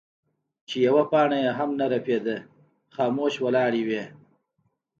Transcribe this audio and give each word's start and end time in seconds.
چې 0.67 0.75
يوه 0.87 1.03
پاڼه 1.11 1.37
يې 1.43 1.51
هم 1.57 1.69
نۀ 1.79 1.85
رپيده 1.93 2.37
خاموش 2.95 3.33
ولاړې 3.39 3.81
وې 3.87 4.03
ـ 4.07 4.09